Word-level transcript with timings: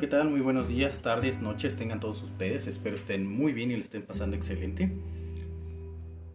¿qué 0.00 0.06
tal? 0.06 0.30
Muy 0.30 0.40
buenos 0.40 0.68
días, 0.68 1.02
tardes, 1.02 1.42
noches 1.42 1.76
tengan 1.76 2.00
todos 2.00 2.22
ustedes. 2.22 2.66
Espero 2.66 2.96
estén 2.96 3.26
muy 3.26 3.52
bien 3.52 3.70
y 3.70 3.74
le 3.74 3.82
estén 3.82 4.02
pasando 4.02 4.36
excelente. 4.36 4.90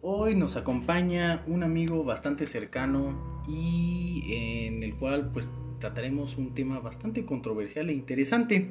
Hoy 0.00 0.36
nos 0.36 0.56
acompaña 0.56 1.42
un 1.48 1.64
amigo 1.64 2.04
bastante 2.04 2.46
cercano 2.46 3.42
y 3.48 4.22
en 4.32 4.82
el 4.84 4.94
cual 4.94 5.30
pues 5.32 5.48
trataremos 5.80 6.38
un 6.38 6.54
tema 6.54 6.78
bastante 6.78 7.24
controversial 7.24 7.90
e 7.90 7.94
interesante. 7.94 8.68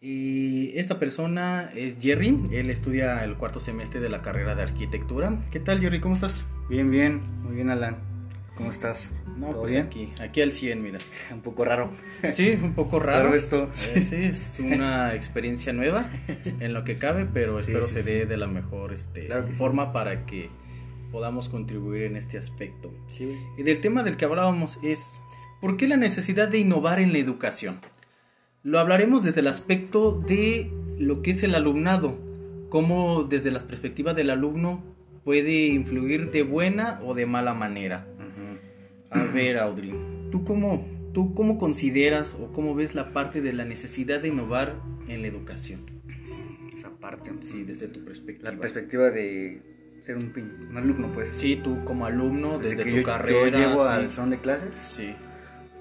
Y 0.00 0.78
esta 0.78 1.00
persona 1.00 1.72
es 1.74 1.98
Jerry, 2.00 2.38
él 2.52 2.70
estudia 2.70 3.24
el 3.24 3.36
cuarto 3.36 3.58
semestre 3.58 4.00
de 4.00 4.10
la 4.10 4.22
carrera 4.22 4.54
de 4.54 4.62
arquitectura. 4.62 5.42
¿Qué 5.50 5.58
tal 5.58 5.80
Jerry? 5.80 6.00
¿Cómo 6.00 6.14
estás? 6.14 6.46
Bien, 6.68 6.88
bien, 6.90 7.20
muy 7.42 7.56
bien 7.56 7.70
Alan. 7.70 8.09
¿Cómo 8.60 8.70
estás? 8.72 9.12
No, 9.38 9.48
¿Todo 9.48 9.60
pues 9.62 9.72
bien? 9.72 9.86
aquí, 9.86 10.12
aquí 10.20 10.42
al 10.42 10.52
100, 10.52 10.82
mira. 10.82 10.98
Un 11.32 11.40
poco 11.40 11.64
raro. 11.64 11.90
Sí, 12.30 12.58
un 12.62 12.74
poco 12.74 13.00
raro. 13.00 13.24
Raro 13.24 13.34
esto. 13.34 13.64
Eh, 13.94 14.00
sí, 14.00 14.16
es 14.16 14.60
una 14.60 15.14
experiencia 15.14 15.72
nueva 15.72 16.10
en 16.60 16.74
lo 16.74 16.84
que 16.84 16.98
cabe, 16.98 17.26
pero 17.32 17.56
Sí, 17.58 17.70
espero 17.72 17.86
sí, 17.86 17.94
se 17.94 18.00
sí. 18.02 18.12
dé 18.12 18.26
de 18.26 18.36
la 18.36 18.46
mejor 18.46 18.92
este, 18.92 19.24
Claro 19.26 19.48
forma 19.54 19.92
para 19.92 20.26
que 20.26 20.50
podamos 21.10 21.48
contribuir 21.48 22.02
en 22.02 22.16
este 22.16 22.36
aspecto. 22.36 22.92
Y 23.56 23.62
del 23.62 23.80
tema 23.80 24.02
del 24.02 24.16
que 24.18 24.26
hablábamos 24.26 24.78
es 24.82 25.20
¿por 25.62 25.76
qué 25.78 25.88
la 25.88 25.96
necesidad 25.96 26.48
de 26.48 26.58
innovar 26.58 27.00
en 27.00 27.12
la 27.12 27.18
educación? 27.18 27.80
Lo 28.62 28.78
hablaremos 28.78 29.22
desde 29.22 29.40
el 29.40 29.48
aspecto 29.48 30.12
de 30.12 30.70
lo 30.98 31.22
que 31.22 31.30
es 31.30 31.42
el 31.42 31.54
alumnado, 31.54 32.18
cómo 32.68 33.24
desde 33.24 33.50
la 33.50 33.60
perspectiva 33.60 34.12
del 34.12 34.28
alumno 34.28 34.84
puede 35.24 35.66
influir 35.68 36.30
de 36.30 36.42
buena 36.42 37.00
o 37.02 37.14
de 37.14 37.24
mala 37.26 37.54
manera. 37.54 38.06
A 39.10 39.24
ver, 39.24 39.58
Audrey, 39.58 39.92
¿tú 40.30 40.44
cómo, 40.44 40.86
¿tú 41.12 41.34
cómo 41.34 41.58
consideras 41.58 42.34
o 42.40 42.52
cómo 42.52 42.74
ves 42.74 42.94
la 42.94 43.12
parte 43.12 43.40
de 43.40 43.52
la 43.52 43.64
necesidad 43.64 44.20
de 44.20 44.28
innovar 44.28 44.76
en 45.08 45.22
la 45.22 45.28
educación? 45.28 45.80
Esa 46.76 46.90
parte. 46.90 47.32
Sí, 47.40 47.64
desde 47.64 47.88
tu 47.88 48.04
perspectiva. 48.04 48.52
La 48.52 48.58
perspectiva 48.58 49.10
de 49.10 49.62
ser 50.04 50.16
un, 50.16 50.32
pin- 50.32 50.68
un 50.70 50.76
alumno, 50.76 51.12
pues. 51.12 51.30
Sí, 51.30 51.56
tú 51.56 51.84
como 51.84 52.06
alumno, 52.06 52.58
Desde 52.58 52.76
desde, 52.76 52.84
que 52.84 52.90
tu 52.90 52.96
yo, 52.96 53.02
yo 53.02 53.06
carrera. 53.06 53.58
llevo 53.58 53.82
sí. 53.86 53.92
al 53.92 54.10
salón 54.10 54.30
de 54.30 54.38
clases. 54.40 54.76
Sí. 54.76 55.14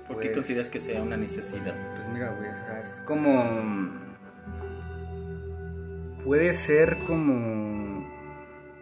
¿Por 0.07 0.19
qué 0.19 0.28
Pues- 0.29 0.38
consideras 0.38 0.69
que 0.69 0.79
sea 0.79 1.03
una 1.03 1.16
necesidad? 1.18 1.75
Pues 1.95 2.07
mira, 2.09 2.35
güey, 2.35 2.50
es 2.81 3.00
como. 3.06 4.09
Puede 6.25 6.53
ser 6.53 6.97
como. 7.07 8.06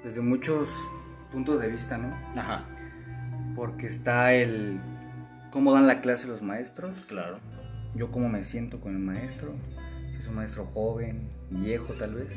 Desde 0.03 0.21
muchos 0.21 0.87
puntos 1.31 1.59
de 1.59 1.67
vista, 1.69 1.97
¿no? 1.97 2.07
Ajá, 2.39 2.65
Porque 3.57 3.87
está 3.87 4.33
el. 4.35 4.79
Cómo 5.51 5.73
dan 5.73 5.87
la 5.87 5.99
clase 5.99 6.27
los 6.27 6.43
maestros. 6.43 7.05
claro. 7.07 7.39
Yo 7.95 8.11
cómo 8.11 8.29
me 8.29 8.43
siento 8.43 8.79
con 8.79 8.93
el 8.93 8.99
maestro. 8.99 9.55
Si 10.11 10.17
es 10.17 10.27
un 10.27 10.35
maestro 10.35 10.65
joven, 10.67 11.27
viejo 11.49 11.93
tal 11.93 12.13
vez. 12.13 12.27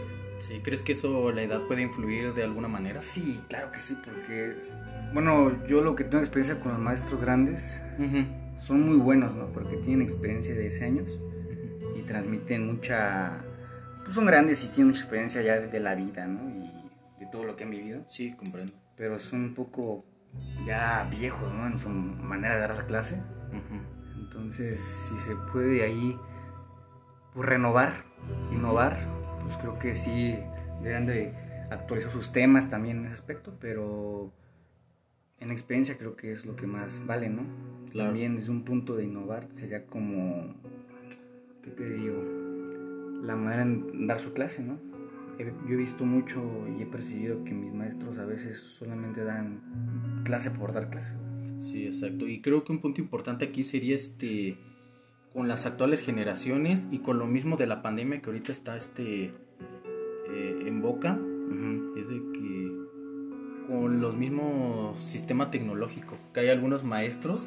Sí, 0.40 0.60
¿crees 0.64 0.82
que 0.82 0.92
eso 0.92 1.30
la 1.30 1.42
edad 1.42 1.60
puede 1.66 1.82
influir 1.82 2.32
de 2.32 2.44
alguna 2.44 2.68
manera? 2.68 3.00
Sí, 3.02 3.38
claro 3.50 3.70
que 3.70 3.78
sí, 3.78 3.98
porque. 4.02 4.56
Bueno, 5.12 5.66
yo 5.66 5.82
lo 5.82 5.94
que 5.94 6.04
tengo 6.04 6.20
experiencia 6.20 6.58
con 6.58 6.72
los 6.72 6.80
maestros 6.80 7.20
grandes 7.20 7.82
son 8.56 8.86
muy 8.86 8.96
buenos, 8.96 9.34
¿no? 9.34 9.52
Porque 9.52 9.76
tienen 9.76 10.00
experiencia 10.00 10.54
de 10.54 10.60
10 10.62 10.82
años 10.82 11.20
y 11.96 12.02
transmiten 12.02 12.66
mucha... 12.66 13.44
Pues 14.04 14.14
son 14.14 14.24
grandes 14.24 14.64
y 14.64 14.68
tienen 14.68 14.88
mucha 14.88 15.00
experiencia 15.00 15.42
ya 15.42 15.58
de, 15.58 15.66
de 15.66 15.80
la 15.80 15.94
vida, 15.94 16.26
¿no? 16.26 16.48
Y 16.48 16.70
de 17.18 17.26
todo 17.30 17.44
lo 17.44 17.56
que 17.56 17.64
han 17.64 17.70
vivido. 17.70 18.04
Sí, 18.06 18.32
comprendo. 18.34 18.72
Pero 18.96 19.18
son 19.18 19.42
un 19.42 19.54
poco 19.54 20.04
ya 20.64 21.08
viejos, 21.10 21.52
¿no? 21.52 21.66
En 21.66 21.78
su 21.78 21.88
manera 21.88 22.54
de 22.54 22.60
dar 22.60 22.76
la 22.76 22.86
clase. 22.86 23.22
Entonces, 24.16 24.80
si 24.80 25.18
se 25.18 25.34
puede 25.34 25.82
ahí 25.82 26.18
pues, 27.34 27.48
renovar, 27.48 28.04
innovar, 28.52 28.98
pues 29.42 29.56
creo 29.56 29.78
que 29.78 29.94
sí 29.94 30.38
deberían 30.78 31.06
de 31.06 31.34
actualizar 31.70 32.10
sus 32.10 32.32
temas 32.32 32.68
también 32.68 32.98
en 32.98 33.04
ese 33.06 33.14
aspecto, 33.14 33.54
pero 33.60 34.32
en 35.38 35.50
experiencia 35.50 35.96
creo 35.96 36.16
que 36.16 36.32
es 36.32 36.46
lo 36.46 36.54
que 36.54 36.66
más 36.66 37.04
vale, 37.06 37.28
¿no? 37.28 37.42
Claro. 37.90 38.10
También 38.10 38.36
desde 38.36 38.50
un 38.50 38.64
punto 38.64 38.96
de 38.96 39.04
innovar 39.04 39.48
sería 39.56 39.86
como, 39.86 40.54
¿qué 41.62 41.70
te 41.70 41.88
digo? 41.88 42.22
La 43.22 43.36
manera 43.36 43.62
en 43.62 44.06
dar 44.06 44.20
su 44.20 44.32
clase, 44.32 44.62
¿no? 44.62 44.89
Yo 45.66 45.74
he 45.74 45.76
visto 45.76 46.04
mucho 46.04 46.42
y 46.76 46.82
he 46.82 46.86
percibido 46.86 47.44
que 47.44 47.52
mis 47.52 47.72
maestros 47.72 48.18
a 48.18 48.26
veces 48.26 48.60
solamente 48.60 49.24
dan 49.24 50.22
clase 50.24 50.50
por 50.50 50.72
dar 50.72 50.90
clase. 50.90 51.14
Sí, 51.58 51.86
exacto. 51.86 52.26
Y 52.26 52.40
creo 52.40 52.64
que 52.64 52.72
un 52.72 52.80
punto 52.80 53.00
importante 53.00 53.44
aquí 53.44 53.64
sería 53.64 53.96
este 53.96 54.56
con 55.32 55.46
las 55.46 55.64
actuales 55.64 56.02
generaciones 56.04 56.88
y 56.90 56.98
con 56.98 57.18
lo 57.18 57.26
mismo 57.26 57.56
de 57.56 57.66
la 57.66 57.82
pandemia 57.82 58.20
que 58.20 58.26
ahorita 58.30 58.50
está 58.50 58.76
este 58.76 59.32
eh, 60.32 60.62
en 60.66 60.82
boca, 60.82 61.14
Ujú. 61.14 61.96
es 61.98 62.08
de 62.08 62.16
que 62.32 62.59
con 63.70 64.00
los 64.00 64.16
mismos 64.16 65.00
sistema 65.00 65.50
tecnológico, 65.52 66.16
que 66.34 66.40
hay 66.40 66.48
algunos 66.48 66.82
maestros 66.82 67.46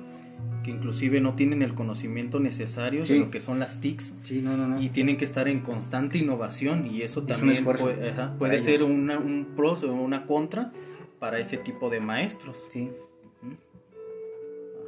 que 0.63 0.72
inclusive 0.72 1.19
no 1.22 1.35
tienen 1.35 1.61
el 1.61 1.73
conocimiento 1.75 2.39
necesario 2.39 3.03
Sí. 3.03 3.13
de 3.13 3.19
lo 3.19 3.29
que 3.31 3.39
son 3.41 3.59
las 3.59 3.81
TICs 3.81 4.17
Sí, 4.23 4.41
no, 4.41 4.56
no, 4.56 4.67
no. 4.67 4.81
y 4.81 4.89
tienen 4.89 5.17
que 5.17 5.25
estar 5.25 5.47
en 5.50 5.59
constante 5.59 6.17
innovación 6.17 6.88
y 6.88 7.01
eso 7.01 7.23
Es 7.28 7.38
también 7.39 7.63
puede, 7.66 8.09
ajá, 8.11 8.35
puede 8.38 8.59
ser 8.59 8.84
una, 8.84 9.17
un 9.19 9.50
pro 9.56 9.73
o 9.73 9.94
una 9.94 10.25
contra 10.25 10.72
para 11.19 11.39
ese 11.39 11.57
tipo 11.57 11.89
de 11.89 12.00
maestros. 12.00 12.57
Sí. 12.69 12.90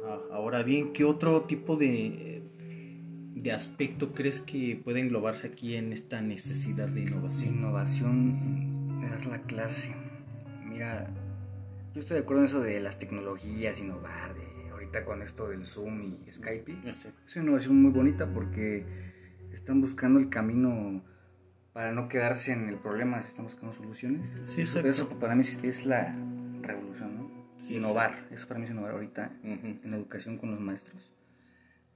Ajá. 0.04 0.18
Ahora 0.32 0.62
bien, 0.62 0.92
¿qué 0.92 1.04
otro 1.04 1.42
tipo 1.42 1.76
de, 1.76 2.42
de 3.34 3.52
aspecto 3.52 4.14
crees 4.14 4.40
que 4.40 4.80
puede 4.82 5.00
englobarse 5.00 5.46
aquí 5.48 5.74
en 5.76 5.92
esta 5.92 6.20
necesidad 6.22 6.88
de 6.88 7.02
innovación? 7.02 7.54
Innovación 7.56 9.00
dar 9.10 9.26
la 9.26 9.42
clase. 9.42 9.94
Mira, 10.68 11.10
yo 11.96 12.00
estoy 12.00 12.18
de 12.18 12.22
acuerdo 12.24 12.42
en 12.42 12.46
eso 12.46 12.60
de 12.60 12.78
las 12.78 12.98
tecnologías, 12.98 13.80
innovar, 13.80 14.34
de 14.34 14.68
ahorita 14.70 15.02
con 15.06 15.22
esto 15.22 15.48
del 15.48 15.64
Zoom 15.64 16.18
y 16.26 16.30
Skype. 16.30 16.76
Es 16.84 17.06
una 17.36 17.44
innovación 17.46 17.80
muy 17.80 17.90
bonita 17.90 18.26
porque 18.34 18.84
están 19.50 19.80
buscando 19.80 20.18
el 20.20 20.28
camino 20.28 21.02
para 21.72 21.92
no 21.92 22.06
quedarse 22.08 22.52
en 22.52 22.68
el 22.68 22.76
problema, 22.76 23.20
están 23.20 23.46
buscando 23.46 23.72
soluciones. 23.72 24.30
Sí, 24.44 24.60
exacto. 24.60 24.90
eso 24.90 25.08
para 25.18 25.34
mí 25.34 25.40
es- 25.40 25.86
la 25.86 26.14
revolución, 26.60 27.16
¿no? 27.16 27.30
Sí, 27.56 27.76
innovar, 27.76 28.26
eso 28.30 28.46
para 28.46 28.60
mí 28.60 28.66
es 28.66 28.72
innovar 28.72 28.90
ahorita 28.92 29.32
Ujú. 29.42 29.66
en 29.82 29.90
la 29.90 29.96
educación 29.96 30.36
con 30.36 30.50
los 30.50 30.60
maestros. 30.60 31.10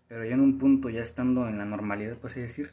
Pero 0.08 0.24
ya 0.24 0.32
en 0.32 0.40
un 0.40 0.56
punto, 0.56 0.88
ya 0.88 1.02
estando 1.02 1.46
en 1.46 1.58
la 1.58 1.66
normalidad, 1.66 2.16
por 2.16 2.30
así 2.30 2.40
decir, 2.40 2.72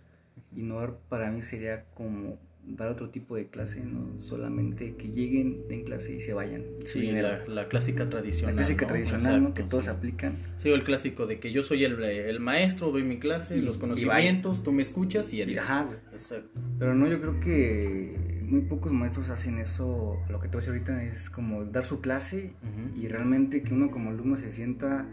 innovar 0.56 0.98
para 1.10 1.30
mí 1.30 1.42
sería 1.42 1.84
como 1.94 2.40
dar 2.70 2.90
otro 2.90 3.10
tipo 3.10 3.36
de 3.36 3.48
clase, 3.48 3.82
no 3.84 4.22
solamente 4.22 4.96
que 4.96 5.10
lleguen, 5.10 5.68
den 5.70 5.84
clase 5.84 6.14
y 6.16 6.22
se 6.22 6.34
vayan. 6.34 6.64
Sí, 6.86 7.12
la, 7.12 7.46
la 7.48 7.68
clásica 7.70 8.10
tradicional. 8.10 8.56
La 8.56 8.60
clásica 8.62 8.82
¿no? 8.84 8.88
tradicional, 8.90 9.44
¿no? 9.44 9.54
Que 9.54 9.64
todos 9.64 9.88
aplican. 9.88 10.36
Sí, 10.58 10.70
el 10.70 10.84
clásico 10.84 11.26
de 11.26 11.40
que 11.40 11.52
yo 11.52 11.64
soy 11.64 11.84
el, 11.86 12.02
el 12.04 12.40
maestro, 12.40 12.92
doy 12.92 13.04
mi 13.04 13.18
clase, 13.20 13.58
Y- 13.58 13.62
los 13.62 13.78
y 13.78 13.80
conocimientos, 13.80 14.64
tú 14.64 14.72
me 14.72 14.82
escuchas 14.82 15.32
y 15.34 15.38
Y, 15.38 15.42
adiós. 15.44 15.64
ajá. 15.64 15.88
Exacto. 16.12 16.60
Pero 16.78 16.94
no, 16.94 17.08
yo 17.10 17.20
creo 17.22 17.40
que 17.40 18.38
muy 18.44 18.62
pocos 18.62 18.92
maestros 18.94 19.30
hacen 19.30 19.60
eso. 19.60 20.18
Lo 20.30 20.40
que 20.40 20.48
te 20.48 20.58
voy 20.58 20.66
a 20.66 20.72
decir 20.72 20.72
ahorita 20.92 21.04
es 21.04 21.30
como 21.30 21.66
dar 21.66 21.86
su 21.86 22.02
clase 22.02 22.54
y 22.96 23.08
realmente 23.08 23.62
que 23.64 23.74
uno 23.74 23.90
como 23.92 24.10
alumno 24.10 24.36
se 24.38 24.52
sienta 24.52 25.06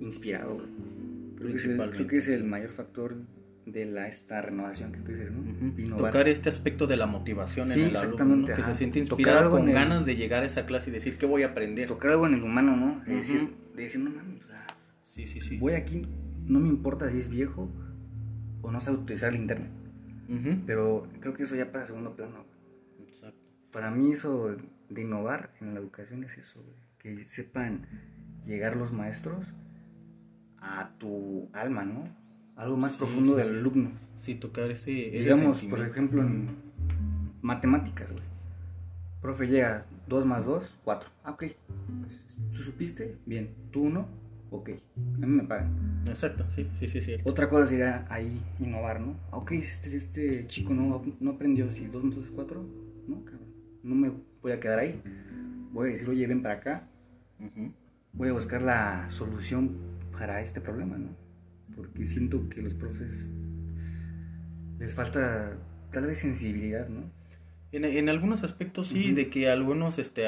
inspirado. 0.00 0.58
Creo, 1.36 1.48
que 1.50 1.56
es 1.56 1.64
el, 1.64 1.70
Principalmente, 1.76 1.96
creo 1.96 2.06
que 2.08 2.16
es 2.18 2.28
el 2.28 2.44
mayor 2.44 2.70
factor 2.70 3.16
de 3.66 3.84
la, 3.84 4.06
esta 4.08 4.40
renovación 4.40 4.92
que 4.92 5.00
tú 5.00 5.10
dices, 5.10 5.30
¿no? 5.32 5.96
Tocar 5.96 6.28
este 6.28 6.48
aspecto 6.48 6.86
de 6.86 6.96
la 6.96 7.06
motivación 7.06 7.66
Sí, 7.68 7.80
en 7.82 7.88
el 7.88 7.96
alumno, 7.96 8.04
exactamente, 8.14 8.50
¿no? 8.52 8.56
que 8.56 8.62
se 8.62 8.74
siente 8.74 8.98
inspirado 9.00 9.50
con 9.50 9.68
el- 9.68 9.74
ganas 9.74 10.06
de 10.06 10.14
llegar 10.16 10.44
a 10.44 10.46
esa 10.46 10.66
clase 10.66 10.90
y 10.90 10.92
decir 10.92 11.18
qué 11.18 11.26
voy 11.26 11.42
a 11.42 11.48
aprender. 11.48 11.88
Tocar 11.88 12.12
algo 12.12 12.26
en 12.28 12.34
el 12.34 12.42
humano, 12.44 12.76
¿no? 12.76 13.02
De, 13.04 13.16
decir, 13.16 13.54
de 13.74 13.82
decir, 13.82 14.00
no 14.00 14.10
mames, 14.10 14.44
o 14.44 14.46
sea, 14.46 14.66
Sí, 15.02 15.26
sí, 15.26 15.40
sí. 15.40 15.56
voy 15.58 15.72
aquí, 15.74 16.02
no 16.46 16.60
me 16.60 16.68
importa 16.68 17.10
si 17.10 17.18
es 17.18 17.28
viejo 17.28 17.68
o 18.62 18.70
no 18.70 18.80
sabe 18.80 18.98
utilizar 18.98 19.30
el 19.34 19.40
internet. 19.40 19.70
Pero 20.66 21.08
creo 21.20 21.34
que 21.34 21.42
eso 21.44 21.54
ya 21.56 21.70
pasa 21.72 21.84
a 21.84 21.86
segundo 21.88 22.14
plano. 22.16 22.44
Exacto. 23.06 23.38
Para 23.72 23.90
mí 23.90 24.12
eso 24.12 24.56
de 24.88 25.00
innovar 25.02 25.50
en 25.60 25.74
la 25.74 25.80
educación 25.80 26.22
es 26.24 26.38
eso. 26.38 26.64
Que 26.98 27.24
sepan 27.26 27.86
llegar 28.44 28.76
los 28.76 28.92
maestros 28.92 29.44
a 30.60 30.90
tu 30.98 31.48
alma, 31.52 31.84
¿no? 31.84 32.08
Algo 32.56 32.76
más 32.76 32.92
Sí, 32.92 32.98
profundo 32.98 33.32
sí, 33.32 33.36
del 33.38 33.46
sí. 33.48 33.54
alumno. 33.54 33.90
Sí, 34.16 34.34
tocar 34.34 34.70
ese, 34.70 35.08
ese 35.08 35.18
Digamos, 35.34 35.62
por 35.64 35.80
ejemplo, 35.80 36.22
en 36.22 36.48
matemáticas, 37.42 38.10
güey. 38.10 38.24
Profe 39.20 39.46
llega 39.46 39.84
2 40.08 40.24
más 40.26 40.44
2, 40.46 40.78
4. 40.84 41.10
Ah, 41.24 41.32
ok. 41.32 41.44
¿Tú 42.52 42.56
supiste? 42.58 43.16
Bien. 43.26 43.50
¿Tú 43.70 43.82
uno? 43.82 44.06
Ok. 44.50 44.70
A 44.70 45.26
mí 45.26 45.26
me 45.26 45.42
pagan. 45.44 46.02
Exacto, 46.06 46.44
sí, 46.48 46.68
sí, 46.74 46.86
sí, 46.86 47.00
sí. 47.00 47.16
Otra 47.24 47.48
cosa 47.48 47.66
sería 47.66 48.06
ahí 48.08 48.40
innovar, 48.60 49.00
¿no? 49.00 49.16
Ah, 49.32 49.38
Ok, 49.38 49.52
este, 49.52 49.94
este 49.96 50.46
chico 50.46 50.72
no, 50.72 51.02
no 51.20 51.30
aprendió 51.32 51.70
si 51.70 51.86
2 51.86 52.04
más 52.04 52.14
2 52.14 52.24
es 52.24 52.30
4. 52.30 52.64
No, 53.08 53.24
cabrón. 53.24 53.48
No 53.82 53.94
me 53.94 54.12
voy 54.42 54.52
a 54.52 54.60
quedar 54.60 54.78
ahí. 54.78 55.02
Voy 55.72 55.88
a 55.88 55.90
decir, 55.92 56.08
oye, 56.08 56.26
ven 56.26 56.42
para 56.42 56.54
acá. 56.54 56.88
Voy 58.12 58.28
a 58.28 58.32
buscar 58.32 58.62
la 58.62 59.10
solución 59.10 59.76
para 60.12 60.40
este 60.40 60.60
problema, 60.60 60.96
¿no? 60.96 61.08
porque 61.76 62.06
siento 62.06 62.48
que 62.48 62.62
los 62.62 62.74
profes 62.74 63.32
les 64.78 64.94
falta 64.94 65.58
tal 65.92 66.06
vez 66.06 66.18
sensibilidad, 66.18 66.88
¿no? 66.88 67.10
En, 67.72 67.84
en 67.84 68.08
algunos 68.08 68.42
aspectos 68.42 68.88
sí, 68.88 69.12
de 69.12 69.28
que 69.28 69.50
algunos 69.50 69.98
este, 69.98 70.26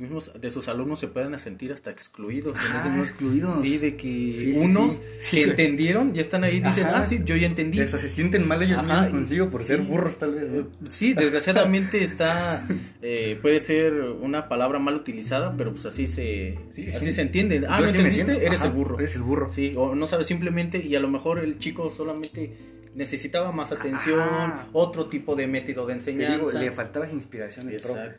mismos 0.00 0.32
de 0.40 0.50
sus 0.50 0.66
alumnos 0.68 0.98
se 1.00 1.08
pueden 1.08 1.38
sentir 1.38 1.72
hasta 1.72 1.90
excluidos. 1.90 2.54
Ah, 2.56 2.96
excluidos. 2.98 3.60
Sí, 3.60 3.78
de 3.78 3.96
que 3.96 4.02
Sí, 4.36 4.52
sí, 4.54 4.58
unos 4.58 5.00
sí. 5.18 5.36
Que 5.36 5.42
entendieron 5.50 6.14
ya 6.14 6.22
están 6.22 6.42
ahí 6.44 6.56
y 6.56 6.60
dicen, 6.60 6.86
Ajá. 6.86 7.00
ah, 7.02 7.06
sí, 7.06 7.20
yo 7.24 7.36
ya 7.36 7.46
entendí. 7.46 7.78
Y 7.78 7.82
hasta 7.82 7.98
se 7.98 8.08
sienten 8.08 8.48
mal 8.48 8.62
ellos 8.62 8.78
Ajá, 8.78 8.88
mismos 9.02 9.08
consigo 9.08 9.50
por 9.50 9.62
ser 9.62 9.82
burros 9.82 10.18
tal 10.18 10.34
vez, 10.34 10.50
¿no? 10.50 10.68
Sí, 10.88 11.14
desgraciadamente 11.14 12.02
está, 12.02 12.66
eh, 13.02 13.38
puede 13.42 13.60
ser 13.60 13.92
una 13.94 14.48
palabra 14.48 14.78
mal 14.78 14.94
utilizada, 14.94 15.54
pero 15.56 15.72
pues 15.72 15.86
así 15.86 16.06
se, 16.06 16.58
Sí, 16.74 16.86
así 16.88 17.06
sí. 17.06 17.12
se 17.12 17.22
entiende. 17.22 17.64
Ah, 17.68 17.78
Yo 17.78 17.86
¿no 17.86 17.92
sí 17.92 17.98
me 17.98 18.08
entendiste? 18.08 18.46
Eres 18.46 18.60
ajá, 18.60 18.68
el 18.68 18.72
burro. 18.74 18.98
Eres 18.98 19.16
el 19.16 19.22
burro. 19.22 19.52
Sí, 19.52 19.72
o 19.76 19.94
no 19.94 20.06
sabes 20.06 20.26
simplemente, 20.26 20.78
y 20.84 20.94
a 20.96 21.00
lo 21.00 21.08
mejor 21.08 21.38
el 21.38 21.58
chico 21.58 21.90
solamente 21.90 22.56
necesitaba 22.94 23.52
más 23.52 23.70
atención, 23.70 24.20
Ajá. 24.20 24.66
otro 24.72 25.06
tipo 25.08 25.36
de 25.36 25.46
método 25.46 25.86
de 25.86 25.94
Te 25.94 26.10
digo, 26.10 26.22
enseñanza. 26.22 26.58
le 26.58 26.70
faltaba 26.72 27.08
inspiración 27.10 27.68
profe. 27.68 28.10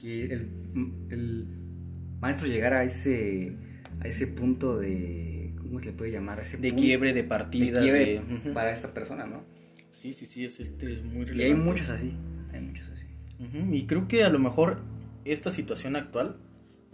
Que 0.00 0.24
el, 0.24 0.48
el 1.10 1.46
maestro 2.20 2.46
llegara 2.46 2.80
a 2.80 2.84
ese 2.84 3.52
a 4.00 4.08
ese 4.08 4.26
punto 4.26 4.78
de 4.78 5.52
cómo 5.58 5.78
se 5.80 5.86
le 5.86 5.92
puede 5.92 6.10
llamar 6.10 6.38
a 6.40 6.42
ese 6.42 6.56
De 6.58 6.70
punto 6.70 6.82
quiebre, 6.82 7.12
de 7.12 7.22
de 7.22 7.28
partida. 7.28 7.80
quiebre 7.80 8.04
de- 8.44 8.50
para 8.52 8.72
esta 8.72 8.92
persona 8.92 9.26
no 9.26 9.44
Sí, 9.90 10.12
sí, 10.12 10.26
sí, 10.26 10.44
es, 10.44 10.58
este, 10.58 10.92
es 10.94 11.04
muy 11.04 11.22
y 11.22 11.24
relevante. 11.26 11.44
hay 11.44 11.54
muchos 11.54 11.90
así 11.90 12.12
hay 12.52 12.60
muchos 12.60 12.88
así 12.88 13.04
Y 13.72 13.86
creo 13.86 14.08
que 14.08 14.24
a 14.24 14.28
lo 14.28 14.38
mejor 14.40 14.80
esta 15.24 15.50
situación 15.50 15.94
actual 15.96 16.36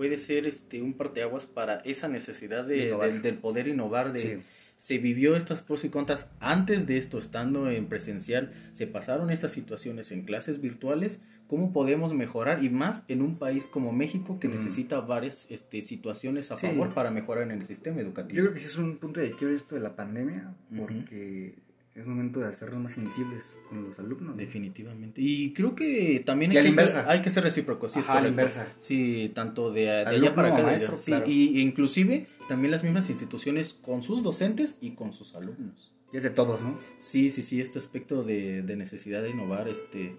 puede 0.00 0.16
ser 0.16 0.46
este 0.46 0.80
un 0.80 0.94
parteaguas 0.94 1.44
para 1.46 1.80
esa 1.80 2.08
necesidad 2.08 2.64
de, 2.64 2.96
del, 2.96 3.20
del 3.20 3.34
poder 3.36 3.68
innovar, 3.68 4.14
de 4.14 4.18
Sí. 4.18 4.32
se 4.78 4.96
vivió 4.96 5.36
estas 5.36 5.60
pros 5.60 5.84
y 5.84 5.90
contras 5.90 6.26
antes 6.40 6.86
de 6.86 6.96
esto, 6.96 7.18
estando 7.18 7.70
en 7.70 7.84
presencial, 7.86 8.50
se 8.72 8.86
pasaron 8.86 9.30
estas 9.30 9.52
situaciones 9.52 10.10
en 10.10 10.22
clases 10.22 10.58
virtuales, 10.62 11.20
¿cómo 11.48 11.74
podemos 11.74 12.14
mejorar? 12.14 12.64
Y 12.64 12.70
más 12.70 13.02
en 13.08 13.20
un 13.20 13.36
país 13.38 13.66
como 13.68 13.92
México 13.92 14.40
que 14.40 14.48
Mm. 14.48 14.52
necesita 14.52 15.00
varias 15.00 15.46
este, 15.50 15.82
situaciones 15.82 16.50
a 16.50 16.56
Sí. 16.56 16.66
favor 16.68 16.94
para 16.94 17.10
mejorar 17.10 17.44
en 17.44 17.50
el 17.60 17.66
sistema 17.66 18.00
educativo. 18.00 18.36
yo 18.38 18.42
creo 18.44 18.54
que 18.54 18.60
sí 18.60 18.68
es 18.68 18.78
un 18.78 18.96
punto 18.96 19.20
de 19.20 19.32
quiebre 19.36 19.54
esto 19.56 19.74
de 19.74 19.82
la 19.82 19.94
pandemia 19.96 20.54
porque 20.74 21.56
es 21.94 22.06
momento 22.06 22.40
de 22.40 22.46
hacernos 22.46 22.80
más 22.80 22.94
sensibles 22.94 23.56
con 23.68 23.84
los 23.84 23.98
alumnos 23.98 24.30
¿no? 24.30 24.36
Definitivamente. 24.36 25.20
Y 25.20 25.52
creo 25.52 25.74
que 25.74 26.22
también 26.24 26.52
hay, 26.52 26.62
que 26.62 26.70
ser, 26.70 27.08
hay 27.08 27.20
que 27.20 27.30
ser 27.30 27.42
recíproco, 27.44 27.88
sí, 27.88 27.98
es 27.98 28.08
Ajá, 28.08 28.18
a 28.18 28.22
la 28.22 28.28
inversa. 28.28 28.68
Sí, 28.78 29.30
tanto 29.34 29.72
de, 29.72 29.82
de 29.82 30.06
allá 30.06 30.34
para 30.34 30.48
acá. 30.48 30.62
maestro, 30.62 30.96
Sí, 30.96 31.10
claro. 31.10 31.24
y, 31.28 31.60
inclusive 31.60 32.26
también 32.48 32.70
las 32.70 32.84
mismas 32.84 33.10
instituciones 33.10 33.74
con 33.74 34.02
sus 34.02 34.22
docentes 34.22 34.78
y 34.80 34.92
con 34.92 35.12
sus 35.12 35.34
alumnos. 35.34 35.92
Y 36.12 36.16
es 36.16 36.22
de 36.22 36.30
todos 36.30 36.62
no 36.62 36.76
Sí, 36.98 37.30
sí, 37.30 37.42
sí, 37.42 37.60
este 37.60 37.78
aspecto 37.78 38.22
de, 38.22 38.62
de 38.62 38.76
necesidad 38.76 39.22
de 39.22 39.30
innovar 39.30 39.68
este 39.68 40.16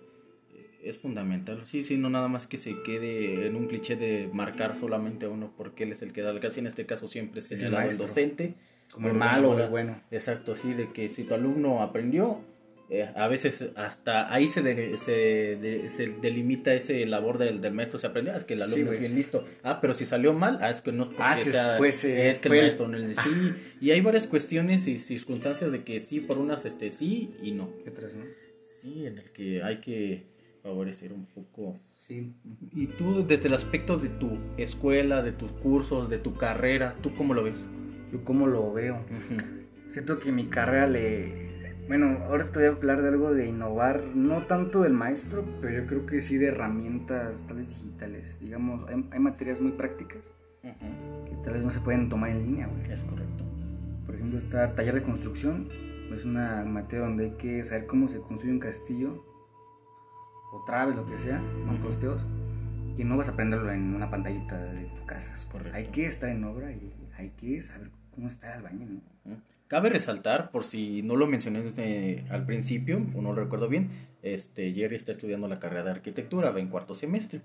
es 0.83 0.97
fundamental. 0.97 1.63
Sí, 1.65 1.83
sí, 1.83 1.97
no 1.97 2.09
nada 2.09 2.27
más 2.27 2.47
que 2.47 2.57
se 2.57 2.81
quede 2.81 3.47
en 3.47 3.56
un 3.56 3.67
cliché 3.67 3.95
de 3.95 4.29
marcar 4.33 4.75
solamente 4.75 5.25
a 5.25 5.29
uno 5.29 5.53
porque 5.56 5.83
él 5.83 5.91
es 5.91 6.01
el 6.01 6.12
que 6.12 6.21
da 6.21 6.33
la 6.33 6.39
clase. 6.39 6.59
En 6.59 6.67
este 6.67 6.85
caso 6.85 7.07
siempre 7.07 7.39
es 7.39 7.51
el 7.51 7.57
señalado 7.57 7.89
el, 7.89 7.97
docente. 7.97 8.56
Como 8.91 9.07
el 9.07 9.13
malo 9.15 9.57
el 9.59 9.69
bueno 9.69 10.01
Exacto, 10.11 10.55
sí, 10.55 10.73
de 10.73 10.91
que 10.91 11.09
si 11.09 11.23
tu 11.23 11.33
alumno 11.33 11.81
aprendió, 11.81 12.39
eh, 12.89 13.09
a 13.15 13.27
veces 13.29 13.69
hasta 13.77 14.33
ahí 14.33 14.47
se, 14.47 14.61
de- 14.61 14.97
se, 14.97 15.11
de- 15.13 15.89
se 15.89 16.07
delimita 16.21 16.73
ese 16.73 17.05
labor 17.05 17.38
del, 17.38 17.61
del 17.61 17.73
maestro, 17.73 17.97
se 17.97 18.07
aprendió, 18.07 18.33
ah, 18.33 18.38
es 18.38 18.43
que 18.43 18.55
el 18.55 18.61
alumno 18.61 18.91
es 18.91 18.99
bien 18.99 19.15
listo. 19.15 19.45
Ah, 19.63 19.79
pero 19.79 19.93
si 19.93 20.03
salió 20.05 20.33
mal, 20.33 20.59
ah, 20.61 20.69
es 20.69 20.81
que 20.81 20.91
no 20.91 21.03
es 21.03 21.09
porque 21.09 21.23
Ah, 21.23 21.35
que 21.38 21.45
sea, 21.45 21.77
fuese- 21.77 22.29
es 22.29 22.39
que 22.41 22.49
fue 22.49 22.57
el- 22.59 22.63
maestro 22.65 22.88
no 22.89 22.97
es 22.97 23.17
sí. 23.17 23.53
Y 23.79 23.91
hay 23.91 24.01
varias 24.01 24.27
cuestiones 24.27 24.88
y 24.89 24.97
circunstancias 24.97 25.71
de 25.71 25.83
que 25.85 26.01
sí, 26.01 26.19
por 26.19 26.38
unas 26.38 26.65
este 26.65 26.91
sí 26.91 27.33
y 27.41 27.51
no. 27.51 27.69
¿Qué 27.83 27.91
otras, 27.91 28.13
no? 28.15 28.25
Sí, 28.61 29.05
en 29.05 29.19
el 29.19 29.31
que 29.31 29.63
hay 29.63 29.77
que 29.79 30.25
favorecer 30.61 31.13
un 31.13 31.25
poco. 31.27 31.79
sí 31.95 32.33
Y 32.75 32.88
tú, 32.88 33.25
desde 33.25 33.47
el 33.47 33.53
aspecto 33.53 33.97
de 33.97 34.09
tu 34.09 34.38
escuela, 34.57 35.21
de 35.21 35.31
tus 35.31 35.51
cursos, 35.53 36.09
de 36.09 36.17
tu 36.17 36.35
carrera, 36.35 36.95
¿tú 37.01 37.15
cómo 37.15 37.33
lo 37.33 37.43
ves? 37.43 37.65
Yo 38.11 38.23
cómo 38.23 38.47
lo 38.47 38.73
veo 38.73 38.99
Siento 39.91 40.19
que 40.19 40.31
mi 40.31 40.45
carrera 40.45 40.87
le... 40.87 41.75
Bueno, 41.89 42.19
ahora 42.27 42.49
te 42.49 42.59
voy 42.59 42.67
a 42.69 42.71
hablar 42.71 43.01
de 43.01 43.09
algo 43.09 43.33
de 43.33 43.47
innovar, 43.47 44.01
no 44.15 44.45
tanto 44.45 44.83
del 44.83 44.93
maestro, 44.93 45.43
pero 45.59 45.81
yo 45.81 45.87
creo 45.87 46.05
que 46.05 46.21
sí 46.21 46.37
de 46.37 46.47
herramientas 46.47 47.45
tales 47.45 47.71
digitales. 47.71 48.39
Digamos, 48.39 48.87
hay, 48.87 49.05
hay 49.11 49.19
materias 49.19 49.59
muy 49.59 49.73
prácticas 49.73 50.33
Ujú, 50.63 51.25
que 51.25 51.35
tal 51.43 51.55
vez 51.55 51.63
no 51.63 51.73
se 51.73 51.81
pueden 51.81 52.07
tomar 52.07 52.29
en 52.29 52.39
línea, 52.39 52.67
güey. 52.67 52.89
Es 52.89 53.03
correcto. 53.03 53.43
Por 54.05 54.15
ejemplo, 54.15 54.39
está 54.39 54.73
taller 54.75 54.93
de 54.93 55.03
construcción, 55.03 55.67
es 56.15 56.23
una 56.23 56.63
materia 56.63 57.05
donde 57.05 57.25
hay 57.25 57.31
que 57.31 57.63
saber 57.65 57.85
cómo 57.87 58.07
se 58.07 58.21
construye 58.21 58.53
un 58.53 58.59
castillo, 58.59 59.25
o 60.53 60.63
traves, 60.65 60.95
lo 60.95 61.05
que 61.05 61.17
sea, 61.17 61.41
mamposteos, 61.65 62.25
que 62.95 63.03
no 63.03 63.17
vas 63.17 63.27
a 63.27 63.33
aprenderlo 63.33 63.69
en 63.71 63.93
una 63.93 64.09
pantallita 64.09 64.57
de 64.57 64.86
tu 64.86 65.05
casa. 65.05 65.33
Es 65.33 65.45
correcto. 65.45 65.75
Hay 65.75 65.88
que 65.88 66.05
estar 66.05 66.29
en 66.29 66.45
obra 66.45 66.71
y 66.71 66.93
hay 67.17 67.31
que 67.31 67.62
saber 67.62 67.91
cómo 68.12 68.27
está 68.27 68.48
el 68.48 68.60
albañil, 68.60 69.01
¿no? 69.25 69.41
Cabe 69.72 69.88
resaltar, 69.88 70.51
por 70.51 70.65
si 70.65 71.01
no 71.01 71.15
lo 71.15 71.27
mencioné 71.27 71.63
eh, 71.77 72.25
al 72.30 72.46
principio, 72.46 72.98
o 73.15 73.22
no 73.22 73.32
lo 73.32 73.41
recuerdo 73.44 73.70
bien, 73.70 73.89
este, 74.22 74.74
Jerry 74.74 74.98
está 74.98 75.13
estudiando 75.13 75.48
la 75.48 75.60
carrera 75.60 75.86
de 75.86 75.91
arquitectura, 75.91 76.51
va 76.51 76.60
en 76.60 76.68
cuarto 76.68 76.94
semestre. 76.94 77.39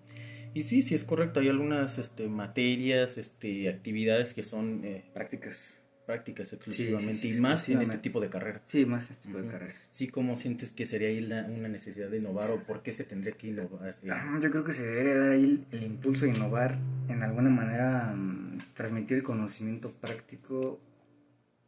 Y 0.53 0.65
sí, 0.65 0.83
sí 0.83 0.97
es 0.97 1.05
correcto, 1.05 1.39
hay 1.39 1.49
algunas 1.49 1.99
este, 1.99 2.27
materias, 2.27 3.17
este, 3.17 3.69
actividades 3.69 4.35
que 4.35 4.43
son 4.43 4.85
eh, 4.85 5.05
Prácticas. 5.15 5.79
Prácticas 6.07 6.53
exclusivamente, 6.53 7.15
sí, 7.15 7.33
y 7.37 7.41
más 7.41 7.69
en 7.69 7.83
este 7.83 7.99
tipo 7.99 8.21
de 8.21 8.31
carrera. 8.31 8.63
Sí, 8.67 8.87
más 8.87 9.11
este 9.11 9.27
tipo 9.27 9.39
de 9.39 9.45
Ujú. 9.45 9.53
carrera. 9.53 9.75
Sí, 9.91 10.09
¿cómo 10.09 10.37
sientes 10.37 10.73
que 10.73 10.87
sería 10.87 11.09
ahí 11.09 11.21
la- 11.21 11.45
una 11.47 11.69
necesidad 11.69 12.09
de 12.09 12.19
innovar 12.19 12.51
o 12.53 12.63
por 12.63 12.83
qué 12.83 12.93
se 12.93 13.05
tendría 13.05 13.33
que 13.33 13.49
innovar? 13.49 13.97
Eh, 14.03 14.09
Ah, 14.11 14.39
Yo 14.41 14.51
creo 14.51 14.65
que 14.65 14.73
se 14.73 14.85
debería 14.87 15.17
dar 15.17 15.33
ahí 15.33 15.67
el, 15.73 15.79
el 15.79 15.83
impulso 15.85 16.25
de 16.27 16.31
innovar, 16.33 16.79
en 17.09 17.23
alguna 17.23 17.51
manera 17.51 18.15
mm, 18.15 18.59
transmitir 18.75 19.17
el 19.19 19.23
conocimiento 19.25 19.93
práctico. 19.93 20.81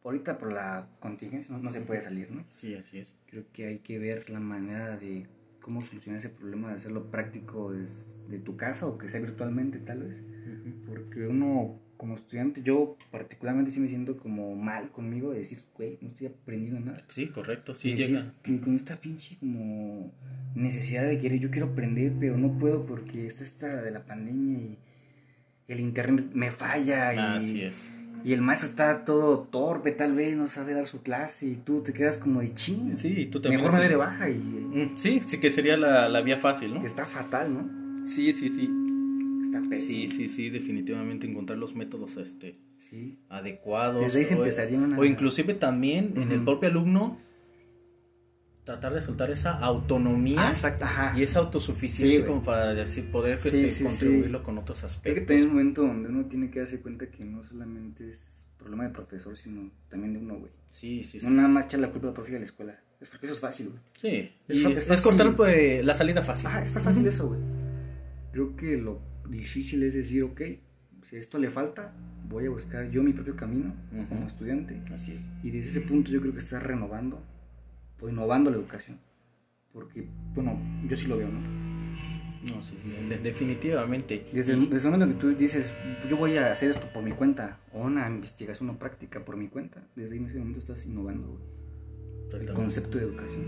Ahorita 0.05 0.39
por 0.39 0.53
la 0.53 0.89
contingencia 1.01 1.51
no, 1.55 1.59
no 1.63 1.71
se 1.71 1.81
puede 1.81 2.01
salir, 2.01 2.31
¿no? 2.31 2.45
Sí, 2.51 2.75
así 2.75 2.99
es. 2.99 3.13
Creo 3.27 3.45
que 3.53 3.67
hay 3.67 3.79
que 3.81 3.99
ver 3.99 4.31
la 4.31 4.41
manera 4.41 4.97
de 4.97 5.27
cómo 5.61 5.83
solucionar 5.83 6.19
ese 6.19 6.29
problema, 6.31 6.69
de 6.71 6.77
hacerlo 6.77 7.11
práctico 7.11 7.73
desde 7.73 8.39
tu 8.43 8.57
casa 8.57 8.87
o 8.87 8.97
que 8.97 9.09
sea 9.09 9.21
virtualmente 9.21 9.79
tal 9.81 10.05
vez. 10.05 10.23
Porque 10.87 11.27
uno 11.27 11.79
como 11.99 12.15
estudiante, 12.15 12.63
yo 12.63 12.97
particularmente 13.11 13.71
sí 13.73 13.81
me 13.81 13.89
siento 13.89 14.17
como 14.17 14.55
mal 14.57 14.91
conmigo 14.91 15.33
de 15.33 15.41
decir, 15.41 15.63
güey, 15.77 15.99
no 16.01 16.09
estoy 16.09 16.29
aprendiendo 16.29 16.81
nada. 16.81 17.05
Sí, 17.11 17.27
correcto. 17.27 17.75
Sí, 17.75 17.91
decir 17.91 18.33
que 18.43 18.59
con 18.61 18.75
esta 18.75 18.97
pinche 18.97 19.37
como 19.39 20.11
necesidad 20.55 21.07
de 21.07 21.19
querer, 21.21 21.41
yo 21.41 21.51
quiero 21.51 21.67
aprender, 21.69 22.13
pero 22.19 22.39
no 22.39 22.57
puedo 22.59 22.87
porque 22.87 23.27
está 23.27 23.43
esta 23.45 23.83
de 23.83 23.91
la 23.91 24.05
pandemia 24.07 24.59
y 24.59 24.79
el 25.69 25.81
internet 25.81 26.31
me 26.33 26.51
falla 26.51 27.15
y, 27.15 27.19
Así 27.19 27.63
es. 27.63 27.87
y 28.25 28.33
el 28.33 28.41
maestro 28.43 28.69
está 28.71 29.05
todo 29.05 29.41
torpe 29.41 29.91
tal 29.93 30.15
vez, 30.15 30.35
no 30.37 30.49
sabe 30.49 30.73
dar 30.75 30.87
su 30.87 31.03
clase 31.03 31.47
y 31.49 31.55
tú 31.57 31.83
te 31.83 31.93
quedas 31.93 32.19
como 32.19 32.41
de 32.41 32.55
ching. 32.55 32.97
Sí, 32.97 33.27
tú 33.27 33.41
también. 33.41 33.61
Mejor 33.61 33.79
me 33.79 33.89
de 33.89 33.97
baja 33.97 34.31
y 34.31 34.39
Mm, 34.39 34.97
Sí, 34.97 35.21
sí 35.27 35.41
que 35.41 35.51
sería 35.51 35.77
la, 35.77 36.09
la 36.09 36.21
vía 36.21 36.37
fácil, 36.37 36.75
¿no? 36.75 36.87
está 36.87 37.05
fatal, 37.07 37.53
¿no? 37.53 38.07
Sí, 38.07 38.33
sí, 38.33 38.49
sí. 38.49 38.71
Está 39.49 39.63
Sí, 39.63 39.69
pésimo. 39.69 40.13
sí, 40.13 40.29
sí, 40.29 40.51
definitivamente 40.51 41.27
encontrar 41.27 41.59
los 41.59 41.75
métodos 41.75 42.17
este, 42.19 42.59
Sí. 42.79 43.19
adecuados. 43.31 44.03
Desde 44.03 44.19
ahí 44.21 44.25
se 44.27 44.35
o- 44.35 44.39
empezaría 44.39 44.79
una- 44.79 44.99
O 44.99 45.05
inclusive 45.05 45.55
también 45.55 46.13
en 46.17 46.33
el 46.33 46.45
propio 46.45 46.69
alumno 46.69 47.19
tratar 48.65 48.93
de 48.93 49.01
soltar 49.01 49.31
esa 49.31 49.53
autonomía 49.59 50.53
Ah, 50.83 51.15
y 51.17 51.23
esa 51.23 51.39
autosuficiencia 51.39 52.21
Sí, 52.21 52.27
como 52.27 52.43
para 52.43 52.75
decir, 52.75 53.11
poder 53.11 53.39
Sí, 53.39 53.49
este, 53.49 53.71
sí, 53.71 53.85
contribuirlo 53.85 54.43
con 54.43 54.59
otros 54.59 54.81
Creo 54.81 54.89
que 54.91 54.95
aspectos. 54.95 55.27
también 55.27 55.39
es 55.41 55.45
un 55.47 55.53
momento 55.53 55.83
donde 55.83 56.09
uno 56.11 56.25
tiene 56.27 56.51
que 56.51 56.59
darse 56.59 56.81
cuenta 56.81 57.11
que 57.11 57.25
no 57.25 57.43
solamente 57.45 58.11
es 58.11 58.23
problema 58.59 58.85
de 58.85 58.91
profesor, 58.91 59.35
sino 59.37 59.71
también 59.89 60.13
de 60.13 60.19
uno, 60.19 60.39
güey. 60.39 60.53
Sí, 60.69 61.03
sí, 61.05 61.19
sí. 61.19 61.27
No 61.27 61.33
nada 61.33 61.49
más 61.49 61.65
echar 61.65 61.81
la 61.81 61.91
culpa 61.91 62.09
al 62.09 62.13
profe 62.13 62.37
a 62.37 62.39
la 62.39 62.45
escuela. 62.45 62.79
Es 63.01 63.09
porque 63.09 63.25
eso 63.27 63.33
es 63.35 63.41
fácil, 63.41 63.69
güey. 63.71 63.81
Sí, 63.99 64.31
Es 64.49 64.59
es, 64.65 64.91
es 64.91 65.01
cortar 65.01 65.35
pues, 65.35 65.83
la 65.83 65.95
salida 65.95 66.23
fácil. 66.23 66.49
Ah, 66.53 66.61
está 66.61 66.79
fácil 66.81 67.07
eso, 67.07 67.29
güey. 67.29 67.41
Creo 68.33 68.55
que 68.57 68.77
lo 68.77 69.01
difícil 69.31 69.83
es 69.83 69.95
decir, 69.95 70.23
ok, 70.25 70.41
si 71.09 71.17
esto 71.17 71.39
le 71.39 71.51
falta, 71.51 71.93
voy 72.29 72.47
a 72.47 72.51
buscar 72.51 72.91
yo 72.91 73.03
mi 73.03 73.13
propio 73.13 73.37
camino 73.37 73.75
Ujú. 73.93 74.09
como 74.09 74.27
estudiante. 74.27 74.81
Así 74.93 75.13
es. 75.13 75.21
Y 75.45 75.51
desde 75.51 75.71
ese 75.71 75.81
punto 75.83 76.11
yo 76.11 76.21
creo 76.21 76.33
que 76.33 76.41
estás 76.41 76.63
renovando 76.63 77.23
o 78.01 78.09
innovando 78.09 78.51
la 78.51 78.57
educación. 78.57 78.99
Porque, 79.73 80.07
bueno, 80.35 80.59
yo 80.89 80.97
sí 80.97 81.07
lo 81.07 81.17
veo, 81.19 81.29
¿no? 81.29 81.41
No, 82.41 82.63
sí, 82.63 82.77
de- 83.09 83.19
definitivamente. 83.19 84.27
Desde 84.33 84.53
el, 84.55 84.71
desde 84.71 84.89
el 84.89 84.93
momento 84.99 85.15
que 85.15 85.21
tú 85.21 85.35
dices, 85.37 85.75
yo 86.09 86.17
voy 86.17 86.37
a 86.37 86.53
hacer 86.53 86.71
esto 86.71 86.87
por 86.93 87.03
mi 87.03 87.11
cuenta, 87.13 87.59
o 87.73 87.81
una 87.83 88.09
investigación 88.09 88.71
o 88.71 88.79
práctica 88.79 89.25
por 89.25 89.37
mi 89.37 89.49
cuenta, 89.49 89.83
desde 89.97 90.17
ese 90.17 90.39
momento 90.39 90.59
estás 90.61 90.85
innovando. 90.87 91.41
El 92.33 92.53
concepto 92.53 92.99
de 92.99 93.05
educación. 93.05 93.43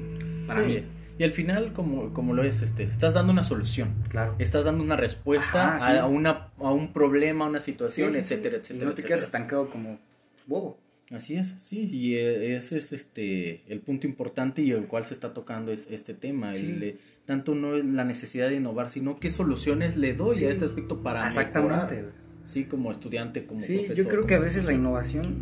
Para 0.46 0.62
Sí, 0.64 0.68
mí, 0.68 0.82
Y 1.20 1.22
al 1.24 1.32
final, 1.32 1.74
como, 1.74 2.14
como 2.14 2.32
lo 2.32 2.42
es, 2.44 2.62
este, 2.62 2.84
estás 2.84 3.12
dando 3.12 3.30
una 3.30 3.44
solución. 3.44 3.90
claro. 4.08 4.36
Estás 4.38 4.64
dando 4.64 4.82
una 4.82 4.96
respuesta 4.96 5.76
Ajá, 5.76 5.92
sí. 5.92 5.98
a, 5.98 6.06
una, 6.06 6.48
a 6.56 6.72
un 6.72 6.94
problema, 6.94 7.44
a 7.44 7.48
una 7.50 7.60
situación, 7.60 8.14
Sí, 8.14 8.20
sí, 8.20 8.24
sí. 8.24 8.32
etcétera, 8.34 8.56
Y 8.56 8.60
etcétera. 8.60 8.86
no 8.86 8.94
te 8.94 9.00
etcétera. 9.02 9.16
quedas 9.16 9.26
estancado 9.26 9.68
como 9.68 9.98
bobo. 10.46 10.78
Así 11.10 11.34
es, 11.34 11.52
sí, 11.58 11.80
y 11.92 12.14
e, 12.16 12.56
ese 12.56 12.78
es 12.78 12.94
este 12.94 13.70
el 13.70 13.80
punto 13.80 14.06
importante 14.06 14.62
y 14.62 14.70
el 14.72 14.86
cual 14.86 15.04
se 15.04 15.12
está 15.12 15.34
tocando 15.34 15.72
es 15.72 15.88
este 15.90 16.14
tema, 16.14 16.54
el, 16.54 16.98
tanto 17.26 17.54
no 17.54 17.76
es 17.76 17.84
la 17.84 18.04
necesidad 18.04 18.48
de 18.48 18.54
innovar, 18.54 18.88
sino 18.88 19.20
qué 19.20 19.28
soluciones 19.28 19.96
le 19.98 20.14
doy 20.14 20.42
a 20.44 20.48
este 20.50 20.64
aspecto 20.64 21.02
para 21.02 21.26
Exactamente. 21.26 21.96
mejorar, 21.96 22.12
sí, 22.46 22.64
como 22.64 22.90
estudiante, 22.92 23.44
como 23.44 23.60
sí, 23.60 23.88
yo 23.94 24.08
creo 24.08 24.24
que 24.24 24.36
a 24.36 24.38
veces 24.40 24.64
la 24.64 24.72
innovación, 24.72 25.36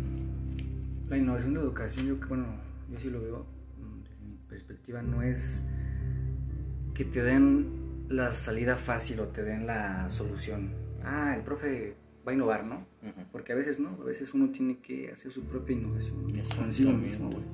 la 1.07 1.15
innovación 1.17 1.53
de 1.53 1.61
educación, 1.61 2.05
yo 2.05 2.17
bueno, 2.27 2.47
yo 2.91 2.99
sí 2.99 3.09
lo 3.09 3.21
veo 3.21 3.58
perspectiva, 4.49 5.01
no 5.01 5.21
es 5.21 5.63
que 6.93 7.05
te 7.05 7.23
den 7.23 8.05
la 8.09 8.31
salida 8.31 8.75
fácil 8.75 9.19
o 9.21 9.27
te 9.27 9.43
den 9.43 9.67
la 9.67 10.09
solución. 10.09 10.73
Ah, 11.03 11.33
el 11.37 11.43
profe 11.43 11.95
va 12.27 12.31
a 12.31 12.35
innovar, 12.35 12.65
¿no? 12.65 12.85
Porque 13.31 13.53
a 13.53 13.55
veces 13.55 13.79
no, 13.79 13.89
a 14.01 14.03
veces 14.03 14.33
uno 14.33 14.49
tiene 14.49 14.79
que 14.79 15.11
hacer 15.11 15.31
su 15.31 15.43
propia 15.43 15.75
innovación 15.75 16.33
consigo 16.57 16.91
mismo, 16.91 17.29
güey. 17.29 17.45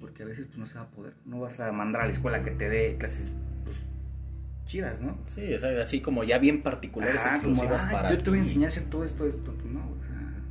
Porque 0.00 0.22
a 0.22 0.26
veces 0.26 0.46
pues, 0.46 0.58
no 0.58 0.66
se 0.66 0.74
va 0.74 0.82
a 0.82 0.90
poder. 0.90 1.14
No 1.24 1.40
vas 1.40 1.60
a 1.60 1.72
mandar 1.72 2.02
a 2.02 2.04
la 2.04 2.12
escuela 2.12 2.42
que 2.42 2.50
te 2.50 2.68
dé 2.68 2.96
clases 2.98 3.32
pues, 3.64 3.82
chidas, 4.66 5.00
¿no? 5.00 5.18
Sí, 5.26 5.42
es 5.42 5.64
así 5.64 6.00
como 6.00 6.24
ya 6.24 6.38
bien 6.38 6.62
particulares, 6.62 7.22
para 7.22 8.10
Yo 8.10 8.18
te 8.18 8.30
voy 8.30 8.38
a 8.38 8.42
enseñar 8.42 8.66
a 8.66 8.68
hacer 8.68 8.84
todo 8.84 9.04
esto, 9.04 9.26
esto. 9.26 9.54
Pues, 9.54 9.66
no, 9.66 9.80
o 9.90 10.04
sea, 10.04 10.42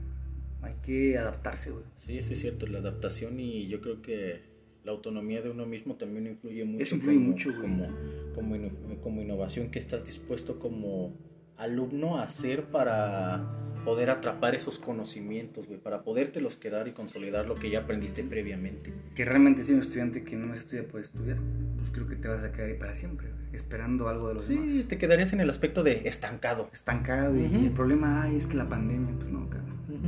hay 0.64 0.76
que 0.82 1.18
adaptarse, 1.18 1.72
güey. 1.72 1.86
Sí, 1.98 2.22
sí 2.24 2.34
es 2.34 2.40
cierto, 2.40 2.66
la 2.68 2.80
adaptación 2.80 3.40
y 3.40 3.68
yo 3.68 3.80
creo 3.80 4.02
que 4.02 4.57
la 4.88 4.94
autonomía 4.94 5.42
de 5.42 5.50
uno 5.50 5.66
mismo 5.66 5.96
también 5.96 6.28
influye 6.28 6.64
mucho. 6.64 6.82
Eso 6.82 6.96
influye 6.96 7.20
mucho, 7.20 7.54
Como, 7.60 7.90
como, 8.34 9.02
como 9.02 9.22
innovación 9.22 9.70
que 9.70 9.80
estás 9.80 10.06
dispuesto 10.06 10.60
como 10.60 11.14
alumno 11.58 12.18
hacer 12.20 12.64
para 12.64 13.46
poder 13.84 14.10
atrapar 14.10 14.56
esos 14.56 14.80
conocimientos, 14.80 15.68
güey, 15.68 15.78
para 15.78 16.04
podértelos 16.04 16.56
quedar 16.56 16.88
y 16.88 16.94
consolidar 16.94 17.48
lo 17.48 17.56
que 17.56 17.70
ya 17.70 17.80
aprendiste 17.80 18.24
previamente. 18.24 18.94
Que 19.14 19.26
realmente 19.26 19.62
si 19.64 19.74
un 19.74 19.82
estudiante 19.82 20.24
que 20.24 20.38
no 20.38 20.54
estudia 20.54 20.88
puede 20.88 21.04
estudiar, 21.04 21.38
pues 21.76 21.92
creo 21.92 22.08
que 22.08 22.16
te 22.16 22.30
vas 22.30 22.42
a 22.46 22.54
quedar 22.54 22.70
ahí 22.70 22.78
para 22.78 22.96
siempre, 22.96 23.28
esperando 23.52 24.08
algo 24.08 24.30
de 24.30 24.36
los 24.36 24.48
demás. 24.48 24.72
Sí, 24.72 24.86
te 24.86 24.98
quedarías 24.98 25.34
en 25.34 25.42
el 25.42 25.50
aspecto 25.50 25.84
de 25.84 26.08
estancado. 26.08 26.70
Estancado, 26.72 27.36
y, 27.36 27.44
el 27.44 27.72
problema 27.72 28.32
es 28.32 28.48
que 28.48 28.56
la 28.56 28.70
pandemia, 28.70 29.14
pues 29.16 29.30
no, 29.30 29.50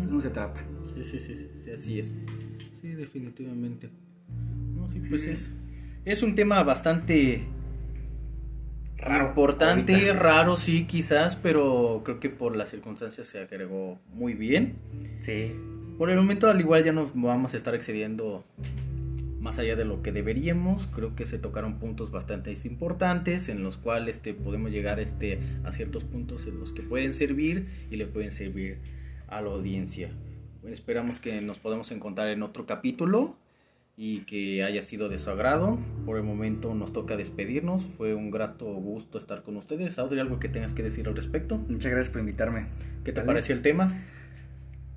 no 0.10 0.22
se 0.22 0.30
trata. 0.30 0.62
Sí, 0.96 1.04
sí, 1.04 1.20
sí, 1.20 1.50
sí, 1.66 1.72
así 1.72 2.00
es. 2.00 2.16
Sí, 2.80 2.94
definitivamente. 2.94 3.90
Sí, 4.92 5.02
pues 5.10 5.26
es, 5.26 5.52
es 6.06 6.24
un 6.24 6.36
tema 6.36 6.64
bastante 6.64 7.44
raro. 8.98 9.28
Importante, 9.28 10.14
raro 10.14 10.58
sí, 10.58 10.86
quizás, 10.86 11.36
pero 11.36 12.02
creo 12.04 12.20
que 12.20 12.30
por 12.30 12.56
las 12.56 12.70
circunstancias 12.70 13.28
se 13.28 13.40
agregó 13.40 14.00
muy 14.14 14.34
bien. 14.34 14.76
Sí. 15.22 15.54
Por 15.98 16.10
el 16.10 16.18
momento, 16.18 16.50
al 16.50 16.60
igual, 16.60 16.84
ya 16.84 16.94
nos 16.94 17.12
vamos 17.14 17.54
a 17.54 17.58
estar 17.58 17.76
excediendo 17.76 18.46
más 19.40 19.58
allá 19.60 19.76
de 19.76 19.86
lo 19.86 20.02
que 20.02 20.12
deberíamos. 20.12 20.88
Creo 20.88 21.16
que 21.16 21.26
se 21.26 21.40
tocaron 21.40 21.80
puntos 21.80 22.12
bastante 22.12 22.54
importantes 22.66 23.50
en 23.50 23.64
los 23.64 23.78
cuales 23.78 24.18
este, 24.18 24.34
podemos 24.34 24.72
llegar 24.72 25.00
este, 25.00 25.40
a 25.64 25.72
ciertos 25.72 26.04
puntos 26.04 26.46
en 26.48 26.60
los 26.60 26.74
que 26.74 26.82
pueden 26.82 27.14
servir 27.14 27.68
y 27.90 27.98
le 27.98 28.06
pueden 28.06 28.32
servir 28.32 28.80
a 29.28 29.42
la 29.42 29.50
audiencia. 29.50 30.12
esperamos 30.66 31.20
que 31.20 31.42
nos 31.42 31.60
podamos 31.60 31.92
encontrar 31.92 32.30
en 32.30 32.44
otro 32.44 32.66
capítulo 32.66 33.38
y 34.02 34.22
que 34.22 34.64
haya 34.64 34.82
sido 34.82 35.10
de 35.10 35.20
su 35.20 35.30
agrado. 35.30 35.78
Por 36.06 36.16
el 36.16 36.24
momento 36.24 36.74
nos 36.74 36.94
toca 36.94 37.18
despedirnos. 37.18 37.86
Fue 37.86 38.14
un 38.14 38.32
grato 38.32 38.66
gusto 38.66 39.18
estar 39.18 39.44
con 39.44 39.58
ustedes. 39.58 40.00
Audrey, 40.00 40.22
¿algo 40.22 40.40
que 40.40 40.48
tengas 40.48 40.74
que 40.74 40.82
decir 40.82 41.10
al 41.10 41.18
respecto? 41.18 41.58
Muchas 41.58 41.92
gracias 41.92 42.10
por 42.10 42.22
invitarme. 42.22 42.68
¿Qué 43.04 43.12
te 43.12 43.20
pareció 43.20 43.54
el 43.54 43.62
tema? 43.62 43.88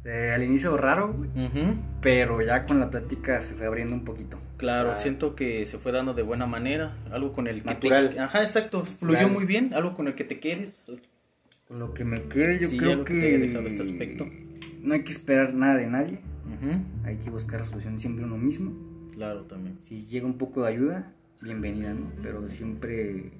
Eh, 0.04 0.30
al 0.32 0.44
inicio 0.44 0.76
raro, 0.76 1.16
pero 2.00 2.42
ya 2.42 2.64
con 2.64 2.78
la 2.78 2.90
plática 2.90 3.40
se 3.40 3.56
fue 3.56 3.66
abriendo 3.66 3.97
un 3.97 4.04
poquito. 4.04 4.38
Claro, 4.56 4.94
siento 4.94 5.35
que 5.35 5.66
se 5.66 5.78
fue 5.78 5.90
dando 5.90 6.14
de 6.14 6.23
buena 6.23 6.47
manera, 6.47 6.97
algo 7.11 7.32
con 7.32 7.49
el 7.49 7.64
Natural. 7.64 8.11
que 8.11 8.21
Ajá, 8.21 8.42
exacto, 8.42 8.85
fluyó 8.85 9.28
muy 9.28 9.47
bien, 9.47 9.75
algo 9.75 9.94
con 9.94 10.06
el 10.06 10.14
que 10.14 10.23
te 10.23 10.38
quedes. 10.38 10.82
Con 11.66 11.80
lo 11.80 11.92
que 11.92 12.04
me 12.04 12.23
quede, 12.23 12.61
yo 12.61 12.68
creo 12.76 13.04
que... 13.04 13.18
que 13.18 13.38
dejado 13.38 13.66
este 13.66 13.82
aspecto. 13.82 14.28
No 14.80 14.94
hay 14.94 15.02
que 15.02 15.11
esperar 15.11 15.54
nada 15.54 15.76
de 15.76 15.87
nadie, 15.88 16.18
hay 17.04 17.16
que 17.16 17.30
buscar 17.30 17.64
soluciones 17.64 18.00
siempre 18.00 18.25
uno 18.25 18.37
mismo 18.37 18.91
Claro, 19.12 19.42
también. 19.42 19.78
Si 19.83 20.04
llega 20.07 20.26
un 20.26 20.38
poco 20.38 20.62
de 20.62 20.69
ayuda, 20.69 21.12
bienvenida, 21.40 21.95
¿no? 21.95 22.11
Pero 22.23 22.47
siempre 22.49 23.33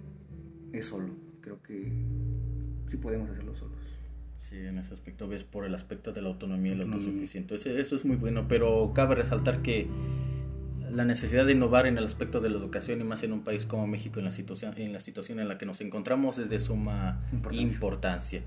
es 0.73 0.87
solo. 0.87 1.11
Creo 1.41 1.63
que 1.63 1.93
sí 2.91 2.97
podemos 2.97 3.31
hacerlo 3.31 3.55
solos. 3.55 3.79
Sí, 4.41 4.59
en 4.59 4.79
ese 4.79 4.93
aspecto 4.93 5.29
ves 5.29 5.45
por 5.45 5.65
el 5.65 5.75
aspecto 5.75 6.13
de 6.13 6.21
la 6.21 6.29
autonomía 6.29 6.73
y 6.73 6.75
el 6.75 6.83
autosuficiente. 6.83 7.55
Eso, 7.55 7.71
eso 7.71 7.97
es 7.97 8.05
muy 8.05 8.17
bueno, 8.17 8.47
pero 8.49 8.93
cabe 8.95 9.15
resaltar 9.15 9.63
que 9.63 9.89
la 10.93 11.05
necesidad 11.05 11.47
de 11.47 11.53
innovar 11.53 11.87
en 11.87 11.97
el 11.97 12.05
aspecto 12.05 12.41
de 12.41 12.51
la 12.51 12.59
educación 12.59 13.01
y 13.01 13.05
más 13.05 13.23
en 13.23 13.33
un 13.33 13.43
país 13.43 13.65
como 13.67 13.87
México 13.87 14.19
en 14.19 14.27
la 14.27 14.33
situación 14.33 14.75
en 14.77 14.93
la 14.93 15.01
situación 15.01 15.41
en 15.41 15.49
la 15.49 15.57
que 15.57 15.65
nos 15.65 15.81
encontramos 15.81 16.39
es 16.39 16.51
de 16.51 16.61
suma 16.61 17.27
importancia. 17.51 18.43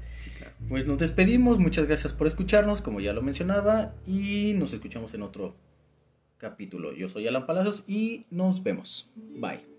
Pues 0.69 0.85
nos 0.85 0.99
despedimos, 0.99 1.57
muchas 1.59 1.87
gracias 1.87 2.13
por 2.13 2.27
escucharnos, 2.27 2.81
como 2.81 2.99
ya 2.99 3.13
lo 3.13 3.21
mencionaba, 3.21 3.93
y 4.05 4.53
nos 4.53 4.73
escuchamos 4.73 5.13
en 5.15 5.23
otro 5.23 5.55
capítulo. 6.37 6.93
Yo 6.93 7.09
soy 7.09 7.27
Alan 7.27 7.45
Palacios 7.45 7.83
y 7.87 8.25
nos 8.29 8.63
vemos. 8.63 9.11
Bye. 9.15 9.74